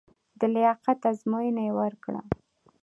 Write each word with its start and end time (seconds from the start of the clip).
د 0.39 0.41
لیاقت 0.55 0.99
ازموینه 1.11 1.61
یې 1.67 1.71
ورکړه. 1.79 2.21